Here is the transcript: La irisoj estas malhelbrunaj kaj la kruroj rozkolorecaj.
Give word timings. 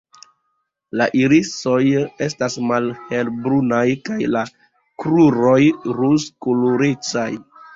La 1.01 1.05
irisoj 1.19 1.81
estas 2.27 2.57
malhelbrunaj 2.71 3.83
kaj 4.09 4.19
la 4.37 4.43
kruroj 5.05 5.61
rozkolorecaj. 6.01 7.29